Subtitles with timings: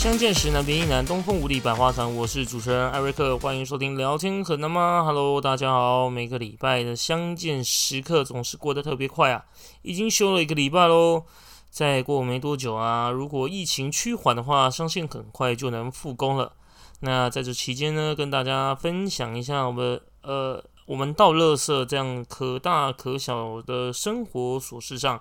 [0.00, 2.16] 相见时，难别亦难，东风无力百花残。
[2.16, 6.08] 我是主持人艾瑞克，欢迎收听聊天很难吗？Hello，大家好。
[6.08, 9.44] 每个礼拜的相见时刻总是过得特别快啊，
[9.82, 11.24] 已经休了一个礼拜喽。
[11.68, 16.54] 再过没多久啊，如果疫情趋缓的话，相信很快就能复工了。
[17.00, 25.20] 那在这期间呢，跟大家分享一下我们呃，我们倒垃圾这样可大可小的生活琐事上，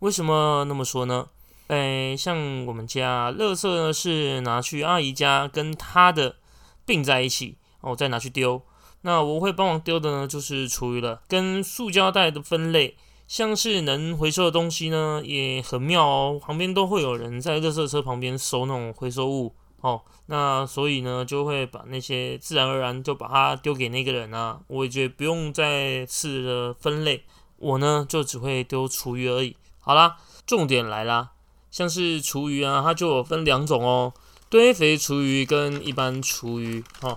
[0.00, 1.28] 为什么那么说呢？
[1.68, 6.36] 诶，像我们家垃圾呢，是拿去阿姨家跟她的
[6.84, 8.62] 并在一起，哦，再拿去丢。
[9.02, 16.40] 那我会帮忙丢的呢，就是厨余了，跟塑胶袋的分类，像是能回收的东西呢，也很妙哦。
[16.40, 24.60] 旁边都会有人在垃圾车旁边收那种回收物，哦，那所以呢，就会把那些自然而然就把它丢给那个人啊。
[24.68, 27.24] 我也觉得不用再次的分类，
[27.58, 29.56] 我呢就只会丢厨余而已。
[29.80, 31.30] 好啦，重点来啦。
[31.76, 34.10] 像是厨余啊，它就有分两种哦，
[34.48, 36.82] 堆肥厨余跟一般厨余。
[37.02, 37.14] 哦，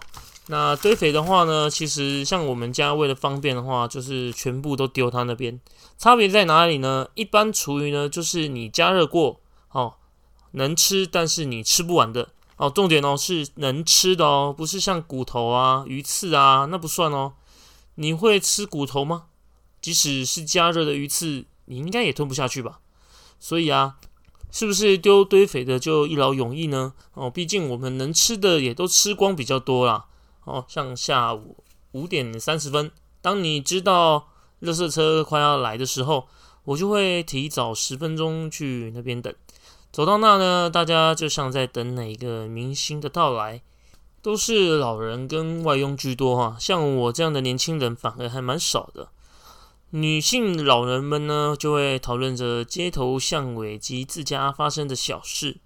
[0.47, 5.57] 那堆肥的话呢，其实像我们家为了方便的话，就是全部都丢它那边。
[5.97, 7.07] 差别在哪里呢？
[7.15, 9.39] 一般厨余呢，就是你加热过，
[9.71, 9.93] 哦，
[10.51, 12.27] 能吃，但是你吃不完的。
[12.57, 17.35] 哦，重点哦是能吃的哦，不是像骨头啊、鱼刺啊，那不算哦。
[17.95, 19.27] 你会吃骨头吗？
[19.81, 22.81] 即使是加热的鱼刺，你应该也吞不下去吧？
[23.39, 23.95] 所以啊。
[24.51, 26.93] 是不是丢堆肥的就一劳永逸呢？
[27.13, 30.05] 哦，毕竟我们能吃的也都吃光比较多啦。
[30.45, 32.91] 哦，像下午五点三十分，
[33.21, 34.27] 当你知道
[34.59, 36.27] 热圾车快要来的时候，
[36.63, 39.33] 我就会提早十分钟去那边等。
[39.91, 43.61] 走到那呢，大家就像在等哪个明星的到来，
[44.21, 46.57] 都是老人跟外佣居多哈。
[46.59, 49.09] 像我这样的年轻人反而还蛮少的。
[49.91, 55.57] 女性老人们呢，就会讨论着街头巷尾及自家发生的小事；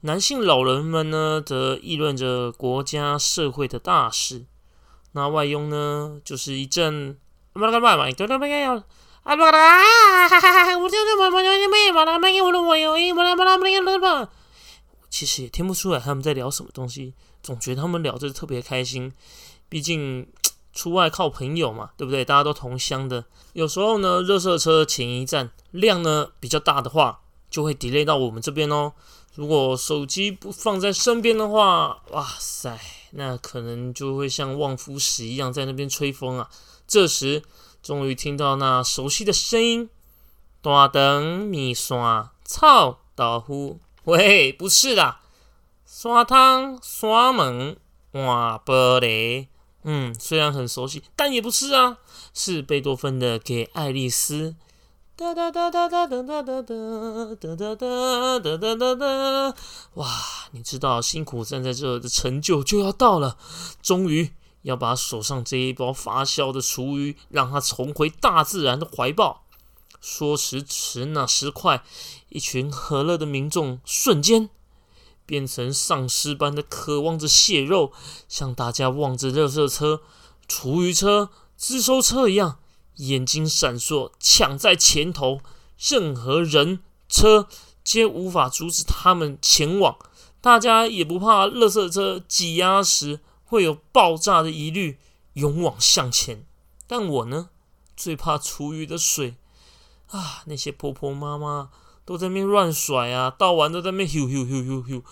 [0.00, 4.46] 男性老人们呢，则议论着国家社会的大事。
[5.12, 7.16] 那外佣呢，就是一阵“”，
[7.54, 7.60] 啊！
[9.36, 10.76] 嘛啦，哈哈哈！
[10.76, 14.28] 我听到嘛嘛有没嘛啦嘛有我有一嘛啦嘛啦嘛有了嘛。
[15.08, 19.12] 其实也听不出来他们在聊什么东西，总觉得他们聊着特别开心。
[19.68, 20.26] 毕竟。
[20.72, 22.24] 出外靠朋友嘛，对不对？
[22.24, 23.24] 大家都同乡的。
[23.52, 28.92] 有时候呢，热色车前一站量呢比较大的话，就会 delay 到我们这边哦。
[29.34, 32.78] 如果手机不放在身边的话，哇塞，
[33.12, 36.50] 那可能就会像望夫石一样在那边吹风啊。
[36.86, 37.42] 这时，
[37.82, 39.88] 终于听到那熟悉的声音：
[40.60, 43.78] 大灯米刷操、倒呼。
[44.04, 45.20] 喂，不是啦，
[45.86, 47.76] 刷汤刷门
[48.12, 49.46] 换玻璃。
[49.84, 51.98] 嗯，虽然很熟悉，但也不是啊，
[52.32, 54.50] 是贝多芬的《给爱丽丝》。
[55.14, 59.56] 哒哒哒哒哒哒哒哒哒哒哒哒哒哒哒哒。
[59.94, 60.08] 哇，
[60.52, 63.36] 你知道辛苦站在这的成就就要到了，
[63.82, 64.32] 终于
[64.62, 69.44] 要把手上这一包发酵的厨余，让它重回大自然的怀抱。
[70.00, 71.84] 说时迟，那时快，
[72.30, 74.48] 一群和乐的民众瞬间。
[75.24, 77.92] 变成丧尸般的渴望着血肉，
[78.28, 80.02] 像大家望着热色车、
[80.46, 82.58] 厨余车、自收车一样，
[82.96, 85.40] 眼睛闪烁，抢在前头。
[85.78, 87.48] 任何人车
[87.82, 89.96] 皆无法阻止他们前往。
[90.40, 94.98] 大家也不怕热色车挤压时会有爆炸的疑虑，
[95.34, 96.44] 勇往向前。
[96.86, 97.50] 但我呢，
[97.96, 99.36] 最怕厨余的水
[100.08, 100.42] 啊！
[100.46, 101.70] 那些婆婆妈妈。
[102.04, 105.02] 都在那边乱甩啊，倒完都在那边咻咻咻咻咻，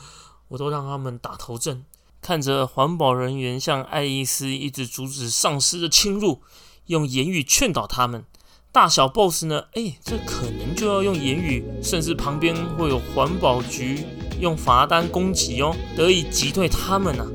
[0.49, 1.85] 我都让他们打头阵。
[2.21, 6.43] 看着环保人员像爱丽丝一直阻止丧尸的侵入，
[6.87, 8.25] 用言语劝导他们。
[8.73, 9.65] 大小 boss 呢？
[9.73, 14.05] 哎，这可能就要用言语，甚至旁边会有环保局
[14.39, 17.27] 用罚单攻击哦，得以击退他们呐。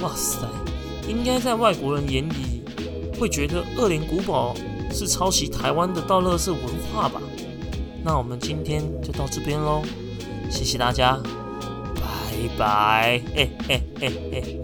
[0.00, 0.48] 哇塞，
[1.06, 2.64] 应该在外国人眼里
[3.20, 4.56] 会觉得恶灵古堡
[4.90, 6.60] 是抄袭台湾的倒垃圾文
[6.92, 7.20] 化吧？
[8.04, 9.82] 那我们今天就到这边喽，
[10.50, 11.16] 谢谢大家，
[11.94, 12.02] 拜
[12.58, 14.62] 拜，嘿嘿嘿嘿嘿。